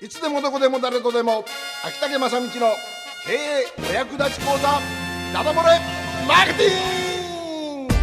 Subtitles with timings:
[0.00, 1.44] いつでもどこでも誰とでも。
[1.84, 2.50] 秋竹正道の
[3.26, 4.80] 経営お役立ち講座
[5.32, 5.80] ダダ漏れ
[6.24, 7.94] マーケティング。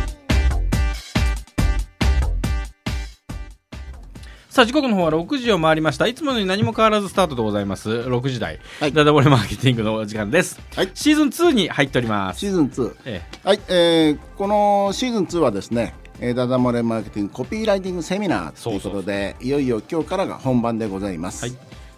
[4.49, 6.07] さあ時刻の方は6時を回りました。
[6.07, 7.89] いつものように何も変わらずスタートでございます。
[7.89, 8.91] 6時台、はい。
[8.91, 10.91] ダダ漏れマーケティングのお時間です、はい。
[10.93, 12.41] シーズン2に入っております。
[12.41, 21.55] シーズン2えはい、えーこのシーズン2はですねえーダダ漏れマーケティングコピーライティングセミナーということでいよいよ今日からが本番でございます、はい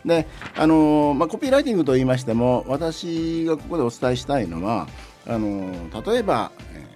[0.07, 0.27] で
[0.57, 4.87] あのーまあ、コピーライティングと言いましても私がここでお伝えしたいのは
[5.27, 6.87] あのー例えば、えー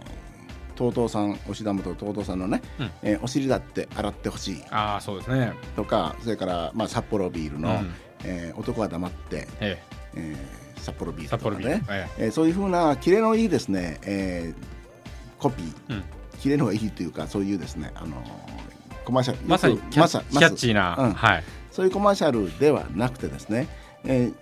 [0.74, 2.92] TOTO さん押田元 TOTO さんのね、うん。
[3.04, 4.64] えーお尻だって洗ってほしい。
[4.72, 5.54] ああそうですね。
[5.76, 7.94] とかそれから、まあ、札幌ビールの、うん。
[8.24, 9.80] えー男は黙って、え
[10.16, 10.36] え。
[10.78, 12.26] ー札幌ビール札幌ビールとかね、え。
[12.26, 15.68] えーそういうふうなキレのいいですね、えーコピー。
[15.90, 16.04] えうん。
[16.40, 19.48] キレのがいいというかそういうですね、あのーコマーシャル。
[19.48, 21.14] まさにキャッチーな、うん。
[21.14, 23.68] はいそういうコマーシャルではなくてですね、
[24.04, 24.34] えー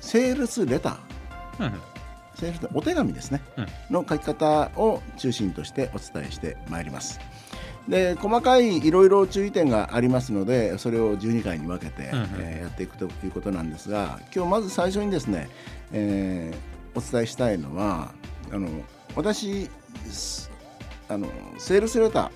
[0.00, 1.64] セールスレター。
[1.64, 1.72] うん。
[2.34, 3.66] セールスお手紙ですね、うん。
[3.90, 7.20] の書き方を中心としてお伝えしてまいります。
[7.88, 12.28] で細かいいろいろ注意点がありますのでそれを12回に分けて、うんうん。
[12.38, 15.48] えーやっていくということなんですが今日まず最初にですね、
[15.92, 18.12] えーお伝えしたいのは
[18.52, 18.68] あの
[19.16, 19.70] 私
[20.10, 20.50] す
[21.08, 21.26] あの
[21.58, 22.30] セールスレタ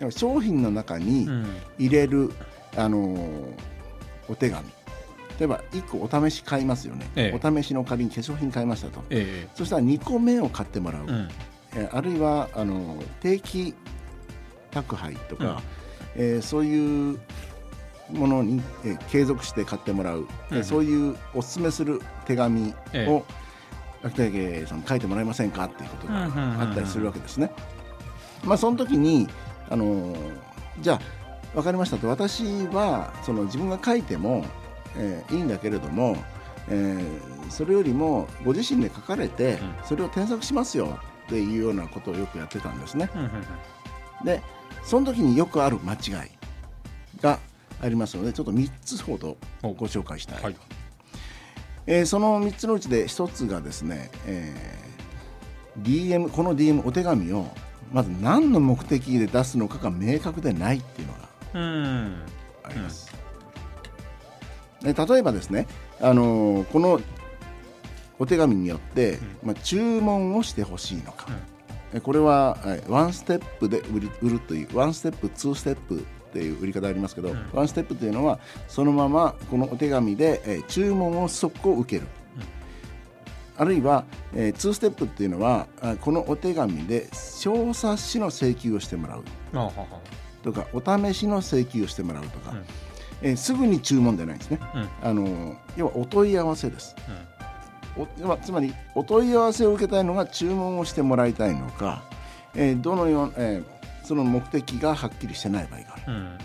[0.00, 1.46] ー商品の中にうん。
[1.78, 2.32] 入れる、
[2.76, 2.98] あの
[4.28, 4.64] お手紙。
[5.38, 7.48] 例えば1個お試し買いますよね、ええ。
[7.48, 9.02] お試しの仮に化粧品買いましたと。
[9.08, 11.28] えそしたら2個目を買ってもらう、えうん。
[11.76, 13.74] えーあるいはあの定期
[14.70, 15.62] 宅配とか、
[16.16, 17.18] えーそういう
[18.10, 20.64] ものに、えー継続して買ってもらう、えーうん。
[20.64, 23.24] そういうおすすめする手紙えを
[24.02, 26.60] 秋田家さん書いてもらえませんかっていうことがうんうんうんうん。
[26.60, 27.50] あったりするわけですね。
[28.44, 29.26] まあその時に
[29.70, 30.18] あのー
[30.82, 31.00] じゃあ
[31.54, 32.08] 分かりましたと。
[32.08, 34.44] 私はその自分が書いても、
[34.96, 36.16] えーいいんだけれども、
[36.68, 39.74] えーそれよりもご自身で書かれて、うん。
[39.84, 43.10] それを添削しますよっていうようなことをよくやってたんですね。
[44.24, 44.42] で
[44.84, 45.96] その時によくある間違
[46.26, 47.38] いが
[47.82, 50.56] ありますのでちょっと3つほどおご紹介したいと、はい。
[51.86, 54.90] えーその3つのうちで1つがですね、えー
[55.82, 57.46] DM この DM お手紙を
[57.92, 62.22] まず何の目的で出すのかが明確でないっていうのがうん。
[62.62, 63.10] あります、
[64.82, 65.66] で例えばですね、
[66.00, 67.00] あのーこの
[68.18, 71.26] お手紙によって、まあ、注文をしてほしいのか、
[71.94, 76.02] えこれははいワンステップで売り売るというワンステップツーステップっ
[76.32, 82.08] ていう売り方ありますけど、ワンステップというのはそのままこのお手紙で、えー注文を速攻受ける、
[83.56, 89.24] あるいは、えー、2ステップっていうのはあこのお手紙で小冊子の請求をしてもらう。
[89.54, 89.70] あはは
[90.42, 92.64] とかお試しの請求をしてもらうとか、うん。
[93.22, 94.88] えーすぐに注文でないんですね、うん。
[95.02, 96.96] あの要はお問い合わせです。
[97.96, 102.02] おまつまりお問い合わせを受けたいのが注文をしてもらいたいのか、
[102.54, 106.02] えーどのよう、えーその目的がはっきりしてない場合がある。
[106.08, 106.38] うん。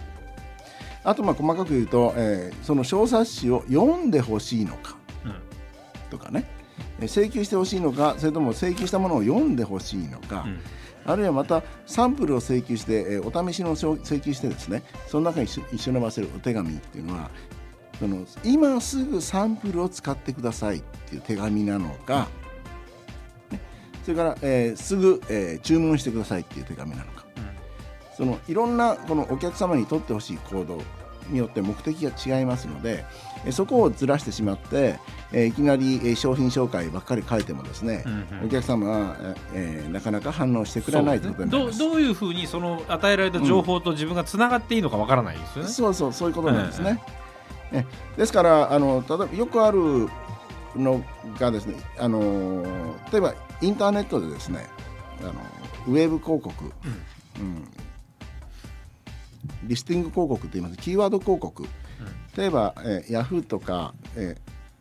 [1.04, 5.36] あとまあ細かく言うと、えーその小冊子を読んでほしいのかうん。
[6.10, 6.46] とかね。
[7.00, 10.60] えー請求してほしいのかそれとも請求したものを読んでほしいのか、うん
[11.06, 17.30] あるいはまたサンプルを請求して、えーお試しの請求してですねその中に一緒に合わせるお手紙っていうのは
[18.00, 22.28] その今すぐサンプルを使ってくださいっていう手紙なのか、
[23.52, 23.60] ね
[24.04, 27.26] それから、えーすぐ、えー注文してくださいっていう手紙なのか。
[28.16, 30.82] そのいろんなこのお客様に取ってほしい行動
[31.30, 33.06] によって目的が違いますので
[33.46, 35.00] えーそこをずらしてしまって、
[35.32, 39.16] えーいきなり、えー商品紹介ばっかり書いてもですね、うんうんお客様は、
[39.54, 41.80] えーなかなか反応してくれないということになります。
[41.80, 45.70] どうどういうふうにその与えられた情報と自分がつながっていいのかわからないですよね。
[45.70, 47.02] そうそうそういうことなんですね。
[47.72, 47.86] え
[48.18, 50.08] ですからあの例えばよくある
[50.76, 51.04] の
[51.40, 52.64] がですねあの
[53.12, 54.68] 例えばインターネットでですね
[55.22, 55.34] あの
[55.88, 56.66] ウェブ広告、
[57.40, 57.68] うん
[59.64, 60.78] リスティング広告と言います。
[60.78, 61.66] キーワード広告。
[62.38, 64.36] 例えば、えー、ヤフーとか、え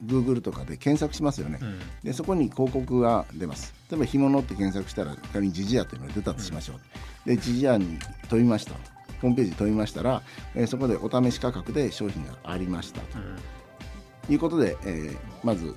[0.04, 1.78] ー、Google とかで検索しますよね、うん。
[2.02, 3.72] でそこに広告が出ます。
[3.90, 8.74] 例えば干物って検索したら仮にジジアというのが出たとしましょう、でジジアに飛びました。
[9.22, 10.22] ホームページに飛びましたら、
[10.54, 13.18] えーそこでお試し価格で商品がありましたと。
[14.28, 15.74] いうことで、えーまず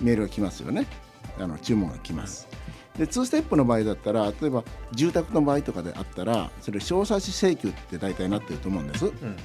[0.00, 0.86] メールが来ますよね。
[1.38, 2.48] あの注文が来ます、
[2.98, 9.36] で2ステップの場合だったら例えば住宅の場合とかであったらそれ小冊子請求って大体なってると思うんです、うん。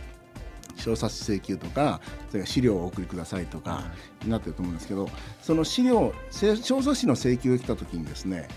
[0.76, 3.84] 小冊子請求とかそれ資料をお送りくださいとか
[4.24, 5.10] になってると思うんですけど
[5.42, 8.48] その資料せ小冊子の請求が来た時にですね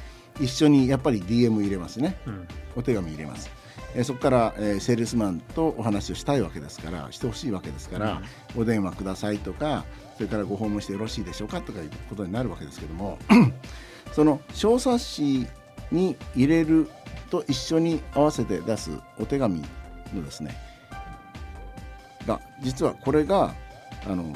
[0.40, 2.16] 一緒にやっぱり DM 入れますね。
[2.26, 2.48] うん。
[2.76, 3.50] お手紙入れます。
[3.94, 8.22] えーそこから、えーセールスマンとお話をしたいわけですからしてほしいわけですから、
[8.56, 9.84] お電話くださいとか
[10.16, 13.18] それからご訪問してよろしいでしょうかとかいうことになるわけですけども
[14.12, 15.46] その小冊子
[15.92, 16.88] に入れる
[17.30, 19.62] と一緒に合わせて出すお手紙
[20.14, 20.56] のですね
[22.26, 23.54] が実はこれが
[24.06, 24.32] あの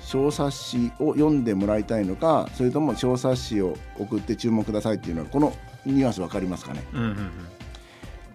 [0.00, 5.54] 小冊子を読んでもらいたいのかそれとも小冊子を送って注文くださいっていうのはこの
[5.86, 6.84] ニュアンス分かりますかね？
[6.92, 7.30] うんうんうん。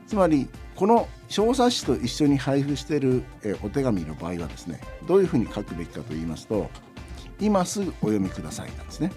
[0.08, 6.70] つまりこの小冊子と一緒に配布しているえーお手紙の場合はですねどういうふうに書くべきかと言いますと
[7.40, 9.12] 今すぐお読みくださいなんですね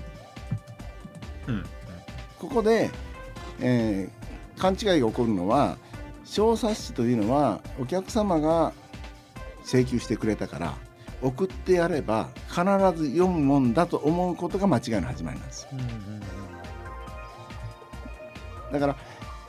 [1.47, 1.65] うん。
[2.39, 2.91] ここで、
[3.61, 4.21] えー
[4.61, 5.79] 勘違いが起こるのは
[6.27, 8.75] 小冊子というのはお客様が
[9.65, 10.75] 請求してくれたから
[11.23, 12.61] 送ってやれば必
[12.95, 15.69] ず読むもんだと思うことが間違いの始まりなんですよ。
[15.73, 16.21] うんうん
[18.73, 18.97] だから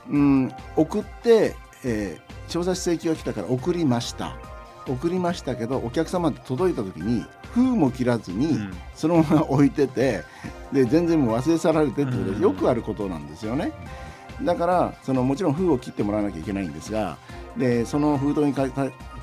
[0.09, 4.37] うん送って、えー小冊子請求が来たから送りました
[4.87, 8.73] 送りましたけどお客様に届いた時に封も切らずに、うん。
[8.95, 10.23] そのまま置いてて
[10.71, 12.35] で全然もう忘れ去られてってことうん。
[12.37, 13.71] でよくあることなんですよね。
[14.41, 17.17] だからそのもちろん封を切ってもらわなきゃいけないんですが
[17.57, 18.53] でその封筒に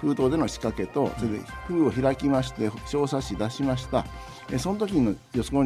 [0.00, 4.04] 封筒での仕掛けとそれで封を開きまして小冊子出しました。
[4.50, 5.14] えその時の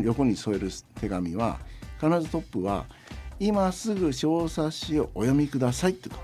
[0.03, 1.59] 横に添える手紙は
[2.00, 2.87] 必ずトップは
[3.39, 6.17] 「今すぐ小冊子をお読みください」ってこ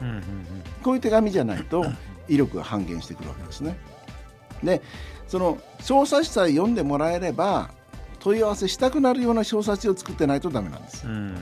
[0.00, 0.04] と。
[0.04, 0.22] うんうん。
[0.82, 1.84] こういう手紙じゃないと
[2.28, 3.78] 威力が半減してくるわけですね。
[4.62, 4.82] で
[5.26, 7.70] その小冊子さえ読んでもらえれば
[8.18, 11.06] 問い合わせしたくなるような小冊子を作ってないとダメなんです。
[11.06, 11.34] うんうん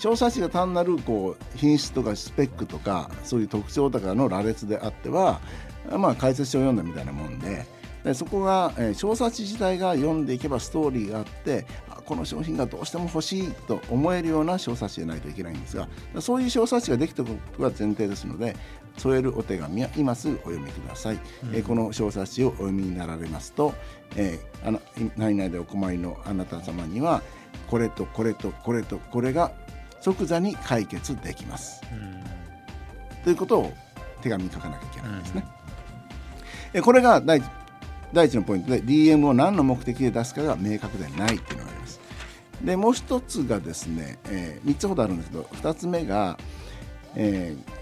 [0.00, 5.42] 小冊子が単なるこう品質とかスペックとかそういう特徴とかの羅列であっては
[5.90, 7.66] まあ解説書を読んだみたいなもんで
[8.04, 15.88] でそこが、えー小冊子自体が読んでいけばストーリーがあってあこの商品がどうしても欲しいと思えるような小冊子じゃないといけないんですが
[16.20, 18.56] そういう小冊子ができておくことが前提ですので
[18.96, 21.18] 添えるお手紙は今すぐお読みください、
[21.52, 23.74] えーこの小冊子をお読みになられますと、
[24.16, 24.80] えーあの
[25.16, 27.22] 何々でお困りのあなた様には
[27.68, 29.52] これとこれとこれとこれが
[30.00, 31.80] 即座に解決できます。
[33.24, 33.72] ということを
[34.22, 35.44] 手紙に書かなきゃいけないんですね。
[36.74, 37.40] えこれが第
[38.12, 42.00] 第一のポイントで DM を何の目的で出すかが明確でないっていうのがあります。
[42.62, 46.38] でもう一つがですね、え3つほどあるんですけど2つ目が、
[47.14, 47.80] えー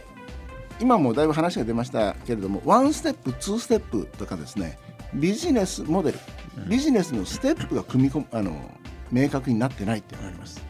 [0.81, 4.79] 今もだいぶ話が出ましたけれどもワンステップツーステップとかですね
[5.13, 6.19] ビジネスモデル
[6.69, 8.53] ビジネスのステップが組み込あの
[9.11, 10.63] 明確になってないっていうのがあります。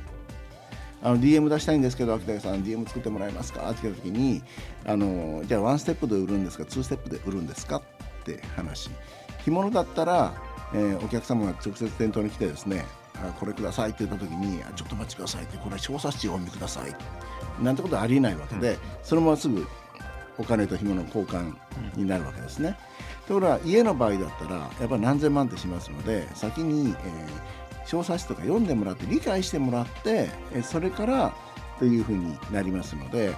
[1.02, 3.70] あの DM 出したいんですけど秋田さん DM 作ってもらえますか？
[3.70, 4.42] って言った時に
[4.86, 6.64] あのじゃあワンステップで売るんですか？
[6.64, 7.76] ツーステップで売るんですか？
[7.76, 7.82] っ
[8.24, 8.88] て話
[9.48, 10.32] 干物だったら、
[10.74, 12.84] えーお客様が直接店頭に来てですね
[13.14, 16.94] あこれくださいって言った時にあちょっとお待ちくださいってこれ小冊子をお読みください
[17.62, 19.66] なんてことはありえないわけで、そのまますぐ
[20.38, 21.52] お金と干物交換
[21.96, 22.76] になるわけですね。
[23.26, 31.34] ところが家の場合だったらやっぱり何千万ってしますので先に、えー小冊子とか読んでもらって理解してもらってえーそれから
[31.78, 33.34] というふうになりますので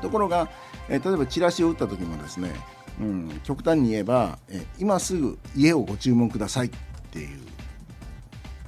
[0.00, 0.50] ところが、
[0.88, 2.50] えー例えばチラシを打った時もですね、
[3.00, 6.70] うん、極端に言えば、えー今すぐ家をご注文くださいっ
[7.10, 7.40] ていう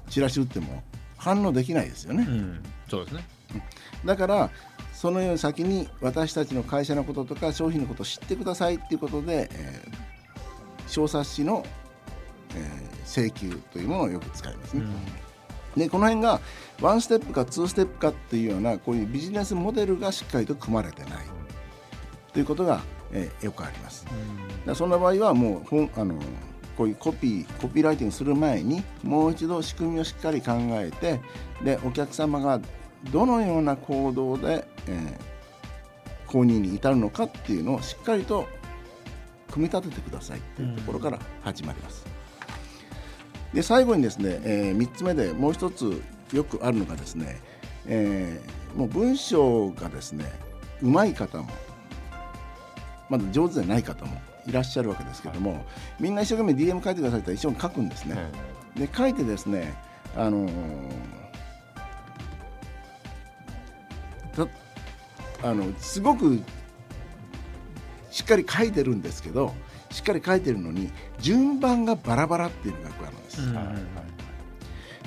[0.09, 0.83] チラシ打っても
[1.17, 2.27] 反応できないですよね。
[2.29, 3.25] うんそうですね
[4.05, 4.51] だから
[4.93, 10.05] そのように先に私たちの会社のこととか商品のことを知ってくださいっていうことで、えー
[10.87, 11.65] 小冊子の、
[12.55, 14.83] えー請求というものをよく使いますね。
[15.77, 16.41] でこの辺が
[16.81, 21.13] ワンステップかツーステップかっていうようなこういうビジネスモデルがしっかりと組まれてない
[22.33, 22.81] ということが、
[23.15, 24.05] えーよくあります。
[24.05, 24.17] だか
[24.67, 26.17] らそんな場合はもう本あの
[26.77, 31.21] こういうコピーコピーライティングする前にもう一度仕組みをしっかり考えて
[31.63, 32.61] でお客様が
[33.13, 35.35] どのような行動で、えー
[36.27, 38.49] 購入に至るのかっていうのをしっかりと
[39.53, 42.05] 組み立ててくださいっていうところから始まります。
[43.53, 46.03] で最後にですね、え3つ目でもう一つ
[46.33, 47.41] よくあるのがですね、
[47.87, 50.25] えーもう文章がですね
[50.83, 51.47] うまい方も
[53.09, 55.65] まだ上手でない方もいらっしゃるわけですけども、
[56.01, 58.17] みんな一生懸命 DM 書いてくださいって一緒に書くんですね。
[58.77, 59.75] で書いてですね
[60.17, 60.53] あのー
[64.35, 66.41] たあのすごく
[68.11, 69.55] しっかり書いてるんですけど
[69.91, 73.41] しっかり書いてるのに順番がバラバラっていうのがよくあるんです。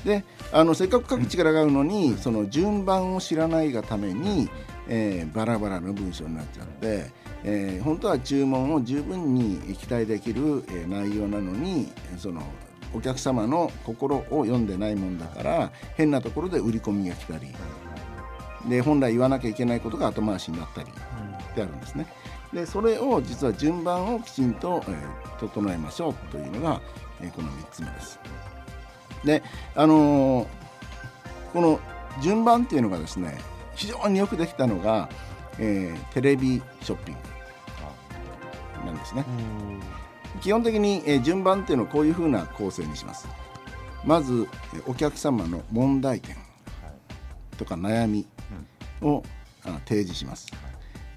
[0.05, 0.23] で
[0.53, 4.49] あのせっかく書く力があるのにその順番を知らないがために、
[4.87, 7.11] えーバラバラの文章になっちゃって、
[7.43, 12.41] えー本当は注文を十分に期待できる、えー内容なのにその
[12.93, 17.53] お客様の心を読んでないもんだから変なところで売り込みが来たり
[18.67, 22.07] で本来言わなきゃいけないことが後回しになったりってあるんですね。
[22.53, 26.81] でそれを実は順番をきちんと、えー、整えましょうというのが、
[27.21, 28.19] えー、この3つ目です。
[29.25, 29.43] で
[29.75, 30.47] あのー、
[31.53, 31.79] この
[32.21, 33.37] 順番っていうのがですね
[33.77, 35.07] 非常によくできたのが、
[35.59, 37.21] えー、テレビショッピング
[38.85, 39.23] なんですね。
[40.41, 43.27] 基本的に、えー、順番っていうのはこういうふうな構成にします。
[44.03, 44.47] まず
[44.85, 46.35] お客様の問題点
[47.57, 48.27] とか悩み
[49.01, 49.23] を、
[49.65, 50.47] うん、提示します。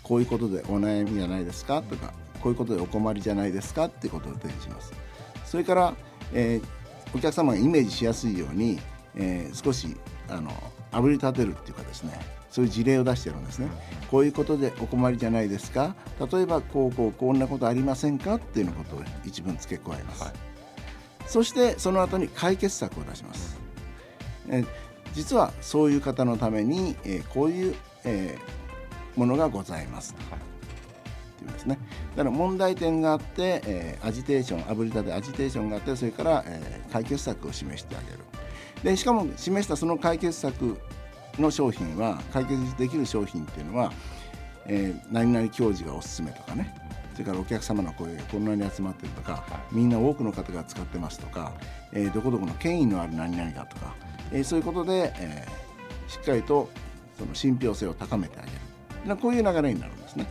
[0.02, 1.83] こういうことでお悩みじゃないですか？
[1.83, 2.12] とか
[2.43, 3.87] こういうことでお困りじゃないですか？
[3.87, 4.93] っていうことを提示します。
[5.45, 5.95] それから、
[6.33, 8.81] えー、お客様がイメージしやすいように、
[9.14, 9.97] えー、少し
[10.31, 10.51] あの
[10.93, 12.19] あぶり立てるっていうかですね
[12.51, 13.69] そういう事例を出してるんですね、
[14.11, 15.95] こういうことでお困りじゃないですか？
[16.33, 18.35] 例えばこうこうこんなことありませんか？
[18.35, 20.33] っていうようなことを一文付け加えます、はい、
[21.27, 23.61] そしてその後に解決策を出します、
[24.49, 24.65] え
[25.13, 28.39] 実はそういう方のために、えこういう、え
[29.17, 30.39] ものがございます、はい。
[30.39, 30.43] っ
[31.39, 31.79] ていうんですね。
[32.17, 38.19] だから問題点があって、えー、アジテーションあぶりたてアジテーションがあってそれから、えー、解決策を示してあげる
[38.83, 40.79] でしかも示したその解決策
[41.38, 43.93] の商品は解決できる商品っていうのは、
[44.67, 46.75] えー、何々教授がおすすめとかね。
[47.12, 51.52] それからお客様の声がこんなに集まってるとか、みんな多くの方が使ってますとか、
[51.93, 53.95] えー、どこどこの権威のある何々だとか、
[54.33, 56.71] えー、そういうことで、えー、しっかりと
[57.19, 58.50] その信憑性を高めてあげ
[59.11, 59.17] る。
[59.17, 60.26] こういう流れになるんですね。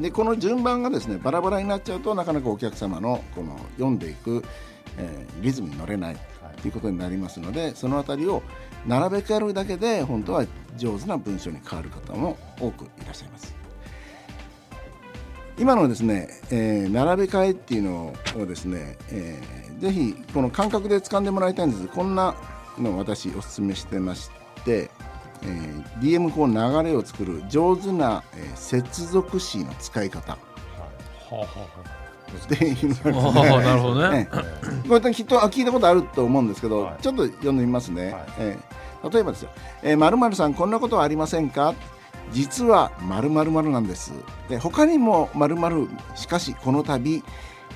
[0.00, 4.44] でこの順番がですねバラバラになっちゃうとなかなかお客様のこの読んでいく、
[4.96, 6.16] えー、リズムに乗れない。
[6.16, 8.42] ということになりますのでその辺りを
[8.86, 10.46] 並べ替えるだけで本当は
[10.76, 13.54] 上手な文章に変わる方も多くいらっしゃいます。
[15.58, 22.36] 今のですね、えー、並べ替えっていうのをですね、えー、ぜひこの感覚で掴んでもらいたいんですこんな
[22.78, 24.30] の私お勧めしてまし
[24.64, 24.88] て、
[25.42, 30.38] えー、DM こう流れを作る上手な、え、接続詞の使い方。
[32.36, 33.12] って言いますね。
[33.12, 34.28] なるほどね。
[34.88, 38.12] これきっと聞いたことあると思うんですけど、はい、ちょっと読んでみますね。
[38.12, 39.50] はい、えー、例えばですよ、
[39.82, 41.74] えー、〇〇さんこんなことはありませんか？
[42.32, 44.12] 実は〇〇〇なんです。
[44.48, 47.22] で他にも〇〇しかしこの度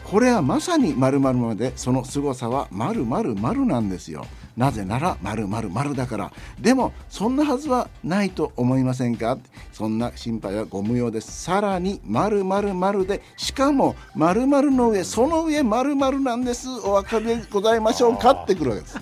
[0.05, 4.27] これはまさに〇〇までその凄さは〇〇〇なんですよ。
[4.57, 6.33] なぜなら〇〇〇だから。
[6.61, 9.39] でもそんなはずはないと思いませんか？
[9.73, 11.43] そんな心配はご無用です。
[11.43, 16.69] さらに〇〇〇でしかも〇〇の上その上〇〇なんです。
[16.69, 18.33] お分かりでございましょうか？
[18.33, 18.99] ってくるわけです。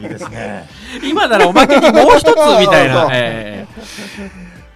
[0.00, 0.68] いいですね。
[1.02, 2.28] 今ならおまけにもう一つ
[2.60, 3.66] みたいな、え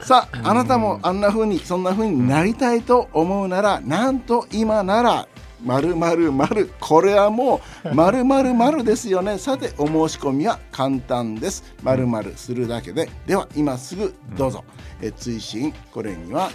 [0.00, 5.28] ー、さああなたもあんなふうにそんなふうになりたいと思うならなんと今なら
[5.64, 9.38] まるまるまるこれはもうまるまるまるですよね。
[9.38, 11.74] さてお申し込みは簡単です。
[11.82, 13.08] まるまるするだけで。
[13.26, 14.64] では今すぐどうぞ、
[15.00, 15.72] うん、え追伸。
[15.92, 16.50] これには、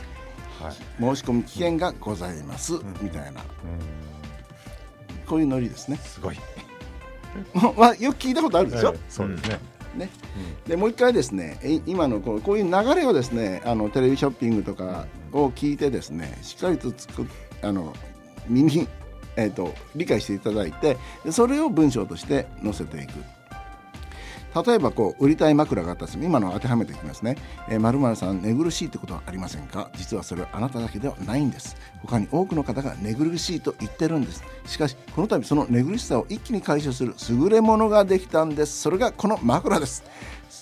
[1.00, 3.42] 申し込み期限がございます、みたいな、
[5.28, 5.98] こういうノリですね。
[5.98, 6.38] すごい。
[7.78, 9.60] まあ、よく聞いたことあるでしょ、えそうですね。
[9.96, 10.10] ね、
[10.68, 17.28] でもう一回ですね今のこうこういう流れをですねあのテレビショッピングとかを聞いてですねしっかりとつく
[17.62, 17.94] あの
[18.48, 18.88] 身に、
[19.36, 20.98] えーと、理解していただいて
[21.32, 23.12] それを文章として載せていく。
[24.56, 27.38] 例えばこう売りたい枕があったら今の当てはめていきますね
[27.80, 29.90] 「まる、ー、さん寝苦しいってことはありませんか？
[29.96, 31.76] 実はそれはあなただけではないんです。
[32.02, 34.44] 他に多くの方が寝苦しいと言ってるんです。
[34.66, 38.82] しかしこの度その寝苦しさを一気に解消する優れものができたんです。
[38.82, 40.04] それがこの枕です。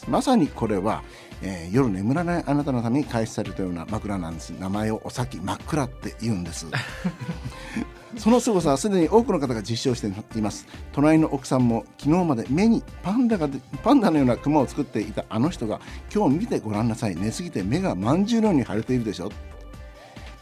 [0.08, 1.04] まさにこれは
[1.44, 4.52] えー、夜眠らないあなたのために開始されたような枕なんです。
[4.52, 6.68] 名前をお先真っ暗って言うんです。
[8.18, 10.68] その凄さはすでに多くの方が実証しています。
[10.92, 13.48] 隣の奥さんも昨日まで目にパンダが
[13.84, 15.80] パンダのようなクマを作っていたあの人が
[16.14, 17.16] 今日見てごらんなさい。
[17.16, 19.32] 寝すぎて目がまんじゅうのように腫れているでしょ。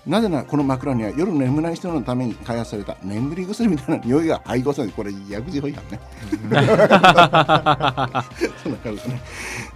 [0.08, 6.00] なぜならこの枕には夜眠らない人のために開発された眠り薬みたいな匂いが配合されてこれ薬事法違反ね。
[8.64, 9.22] そんな感じですね。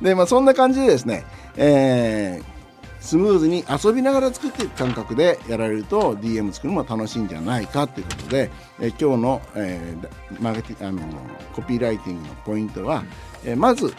[0.02, 1.24] でまあそんな感じでですね、
[1.56, 2.46] えー、
[3.04, 11.02] スムーズに遊びながら作っていく感覚でやられると DM 作るのも楽しいんじゃないかということで、え、今日の,、えー、マーケティあの
[11.54, 13.04] コピーライティングのポイントは、
[13.46, 13.94] え、まず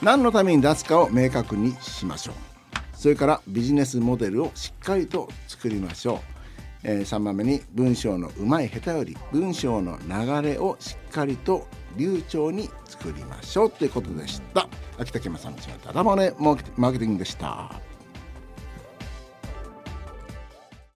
[0.00, 2.34] 何のために出すかを明確にしましょう。
[2.94, 6.18] それからビジネスモデルをしっかりと作りましょう、
[6.84, 11.66] えー、3番目に文章のうまい下手より文章の流れをしっかりと
[11.96, 14.68] 流暢に作りましょうということでした
[14.98, 16.56] 秋田県さんのただもねマー
[16.92, 17.89] ケティングでした。